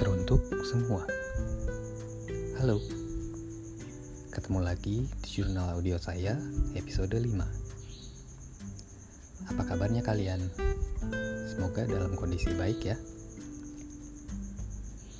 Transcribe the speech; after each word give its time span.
teruntuk 0.00 0.40
semua. 0.64 1.04
Halo, 2.56 2.80
ketemu 4.32 4.64
lagi 4.64 5.04
di 5.04 5.28
jurnal 5.28 5.76
audio 5.76 6.00
saya, 6.00 6.40
episode 6.72 7.12
5. 7.12 7.28
Apa 9.52 9.60
kabarnya 9.60 10.00
kalian? 10.00 10.40
Semoga 11.52 11.84
dalam 11.84 12.16
kondisi 12.16 12.48
baik 12.56 12.80
ya. 12.80 12.96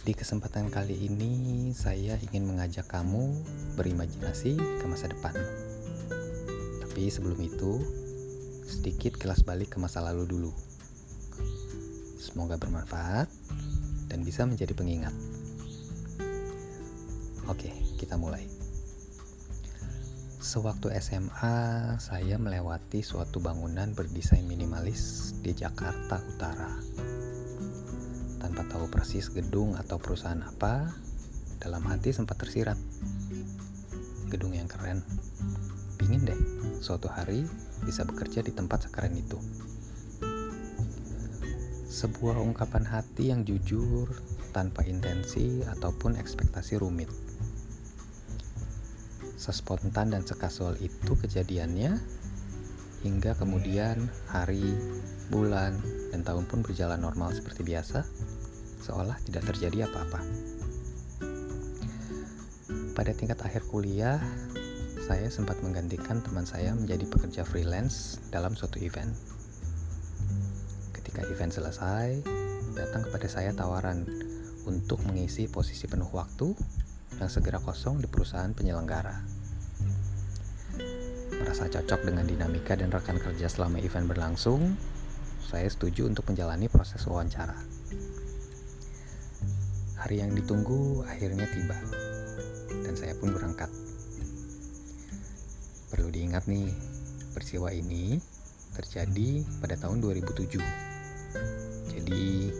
Di 0.00 0.16
kesempatan 0.16 0.72
kali 0.72 0.96
ini, 1.12 1.76
saya 1.76 2.16
ingin 2.32 2.48
mengajak 2.48 2.88
kamu 2.88 3.36
berimajinasi 3.76 4.56
ke 4.56 4.84
masa 4.88 5.12
depan. 5.12 5.36
Tapi 6.88 7.12
sebelum 7.12 7.36
itu, 7.36 7.84
sedikit 8.64 9.20
kelas 9.20 9.44
balik 9.44 9.76
ke 9.76 9.78
masa 9.78 10.00
lalu 10.00 10.24
dulu. 10.24 10.56
Semoga 12.16 12.56
bermanfaat 12.56 13.28
dan 14.10 14.26
bisa 14.26 14.42
menjadi 14.42 14.74
pengingat 14.74 15.14
Oke, 17.50 17.66
kita 17.98 18.14
mulai. 18.14 18.46
Sewaktu 20.38 20.94
SMA, 21.02 21.98
saya 21.98 22.38
melewati 22.38 23.02
suatu 23.02 23.42
bangunan 23.42 23.90
berdesain 23.90 24.46
minimalis 24.46 25.34
di 25.42 25.50
Jakarta 25.50 26.22
Utara. 26.30 26.70
Tanpa 28.38 28.62
tahu 28.70 28.86
persis 28.86 29.34
gedung 29.34 29.74
atau 29.74 29.98
perusahaan 29.98 30.38
apa, 30.46 30.94
dalam 31.58 31.82
hati 31.90 32.14
sempat 32.14 32.38
tersirat. 32.38 32.78
Gedung 34.30 34.54
yang 34.54 34.70
keren. 34.70 35.02
Pingin 35.98 36.22
deh, 36.22 36.38
suatu 36.78 37.10
hari 37.10 37.42
bisa 37.82 38.06
bekerja 38.06 38.46
di 38.46 38.54
tempat 38.54 38.86
sekeren 38.86 39.18
itu. 39.18 39.42
Sebuah 41.90 42.38
ungkapan 42.38 42.86
hati 42.86 43.34
yang 43.34 43.42
jujur, 43.42 44.06
tanpa 44.54 44.86
intensi 44.86 45.66
ataupun 45.66 46.14
ekspektasi 46.14 46.78
rumit 46.78 47.10
sespontan 49.40 50.12
dan 50.12 50.20
sekasual 50.20 50.76
itu 50.84 51.16
kejadiannya 51.16 51.96
hingga 53.00 53.32
kemudian 53.40 54.12
hari, 54.28 54.76
bulan, 55.32 55.80
dan 56.12 56.20
tahun 56.20 56.44
pun 56.44 56.60
berjalan 56.60 57.00
normal 57.00 57.32
seperti 57.32 57.64
biasa, 57.64 58.04
seolah 58.84 59.16
tidak 59.24 59.48
terjadi 59.48 59.88
apa-apa. 59.88 60.20
Pada 62.92 63.16
tingkat 63.16 63.40
akhir 63.40 63.64
kuliah, 63.72 64.20
saya 65.08 65.32
sempat 65.32 65.56
menggantikan 65.64 66.20
teman 66.20 66.44
saya 66.44 66.76
menjadi 66.76 67.08
pekerja 67.08 67.42
freelance 67.48 68.20
dalam 68.28 68.52
suatu 68.52 68.76
event. 68.84 69.39
Ketika 71.10 71.26
event 71.26 71.50
selesai, 71.50 72.22
datang 72.78 73.02
kepada 73.02 73.26
saya 73.26 73.50
tawaran 73.50 74.06
untuk 74.62 75.02
mengisi 75.10 75.50
posisi 75.50 75.90
penuh 75.90 76.06
waktu 76.06 76.54
yang 77.18 77.26
segera 77.26 77.58
kosong 77.58 77.98
di 77.98 78.06
perusahaan 78.06 78.54
penyelenggara. 78.54 79.18
Merasa 81.34 81.66
cocok 81.66 82.06
dengan 82.06 82.30
dinamika 82.30 82.78
dan 82.78 82.94
rekan 82.94 83.18
kerja 83.18 83.50
selama 83.50 83.82
event 83.82 84.06
berlangsung, 84.06 84.78
saya 85.42 85.66
setuju 85.66 86.06
untuk 86.06 86.30
menjalani 86.30 86.70
proses 86.70 87.02
wawancara. 87.02 87.58
Hari 89.98 90.22
yang 90.22 90.30
ditunggu 90.30 91.02
akhirnya 91.10 91.50
tiba, 91.50 91.74
dan 92.86 92.94
saya 92.94 93.18
pun 93.18 93.34
berangkat. 93.34 93.66
Perlu 95.90 96.06
diingat 96.14 96.46
nih, 96.46 96.70
peristiwa 97.34 97.74
ini 97.74 98.22
terjadi 98.78 99.42
pada 99.58 99.74
tahun 99.74 99.98
2007. 100.06 100.89
Jadi, 102.10 102.50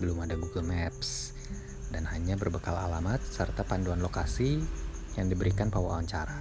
belum 0.00 0.24
ada 0.24 0.32
Google 0.40 0.64
Maps, 0.64 1.36
dan 1.92 2.08
hanya 2.08 2.40
berbekal 2.40 2.72
alamat 2.72 3.20
serta 3.20 3.60
panduan 3.60 4.00
lokasi 4.00 4.64
yang 5.20 5.28
diberikan 5.28 5.68
pewawancara. 5.68 6.32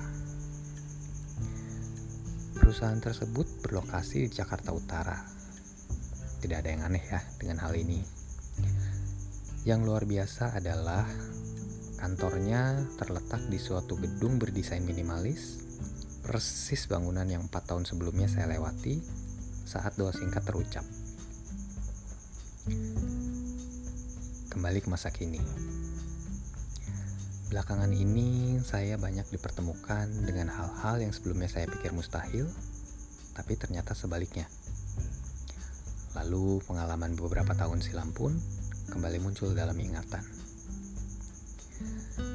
Perusahaan 2.55 3.03
tersebut 3.03 3.67
berlokasi 3.67 4.23
di 4.23 4.29
Jakarta 4.31 4.71
Utara. 4.71 5.19
Tidak 6.39 6.55
ada 6.55 6.71
yang 6.71 6.87
aneh 6.87 7.03
ya 7.03 7.19
dengan 7.35 7.67
hal 7.67 7.75
ini. 7.75 7.99
Yang 9.67 9.79
luar 9.83 10.07
biasa 10.07 10.55
adalah 10.55 11.03
kantornya 11.99 12.79
terletak 12.95 13.43
di 13.51 13.59
suatu 13.59 13.99
gedung 13.99 14.39
berdesain 14.39 14.87
minimalis, 14.87 15.59
persis 16.23 16.87
bangunan 16.87 17.27
yang 17.27 17.51
empat 17.51 17.75
tahun 17.75 17.83
sebelumnya 17.83 18.31
saya 18.31 18.47
lewati 18.55 19.03
saat 19.67 19.99
doa 19.99 20.15
singkat 20.15 20.47
terucap. 20.47 20.87
Kembali 24.51 24.83
ke 24.83 24.91
masa 24.91 25.07
kini. 25.07 25.39
Belakangan 27.47 27.87
ini 27.95 28.59
saya 28.59 28.99
banyak 28.99 29.23
dipertemukan 29.31 30.11
dengan 30.27 30.51
hal-hal 30.51 30.99
yang 30.99 31.15
sebelumnya 31.15 31.47
saya 31.47 31.71
pikir 31.71 31.95
mustahil, 31.95 32.43
tapi 33.39 33.55
ternyata 33.55 33.95
sebaliknya. 33.95 34.51
Lalu 36.19 36.59
pengalaman 36.67 37.15
beberapa 37.15 37.55
tahun 37.55 37.79
silam 37.79 38.11
pun 38.11 38.35
kembali 38.91 39.23
muncul 39.23 39.55
dalam 39.55 39.79
ingatan. 39.79 40.27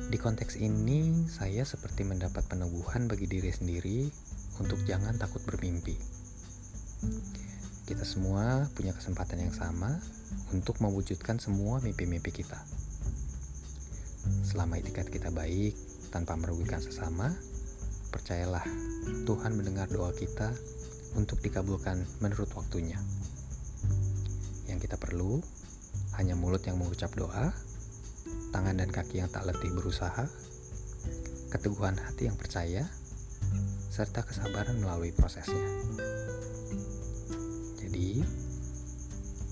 Di 0.09 0.16
konteks 0.16 0.56
ini, 0.56 1.28
saya 1.28 1.69
seperti 1.69 2.09
mendapat 2.09 2.48
peneguhan 2.48 3.04
bagi 3.04 3.28
diri 3.28 3.53
sendiri 3.53 4.09
untuk 4.65 4.81
jangan 4.88 5.12
takut 5.21 5.44
bermimpi. 5.44 6.00
Kita 7.82 8.06
semua 8.06 8.70
punya 8.78 8.94
kesempatan 8.94 9.43
yang 9.43 9.54
sama 9.54 9.98
untuk 10.54 10.78
mewujudkan 10.78 11.43
semua 11.43 11.82
mimpi-mimpi 11.82 12.31
kita. 12.31 12.62
Selama 14.47 14.78
itikat 14.78 15.10
kita 15.10 15.34
baik, 15.34 15.75
tanpa 16.15 16.38
merugikan 16.38 16.78
sesama, 16.78 17.34
percayalah 18.15 18.62
Tuhan 19.26 19.59
mendengar 19.59 19.91
doa 19.91 20.15
kita 20.15 20.54
untuk 21.19 21.42
dikabulkan 21.42 22.06
menurut 22.22 22.53
waktunya. 22.54 23.00
Yang 24.71 24.87
kita 24.87 24.97
perlu 25.00 25.42
hanya 26.21 26.38
mulut 26.38 26.62
yang 26.69 26.78
mengucap 26.78 27.10
doa, 27.19 27.50
tangan 28.53 28.78
dan 28.78 28.92
kaki 28.92 29.25
yang 29.25 29.32
tak 29.32 29.42
letih 29.48 29.72
berusaha, 29.75 30.28
keteguhan 31.50 31.98
hati 31.98 32.28
yang 32.31 32.38
percaya, 32.38 32.87
serta 33.91 34.22
kesabaran 34.22 34.78
melalui 34.78 35.10
prosesnya. 35.10 35.66
Jadi, 37.92 38.25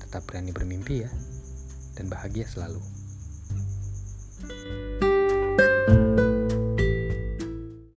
tetap 0.00 0.24
berani 0.24 0.48
bermimpi 0.48 1.04
ya, 1.04 1.12
dan 1.92 2.08
bahagia 2.08 2.48
selalu. 2.48 2.80
thank 4.40 4.64
you 4.64 4.89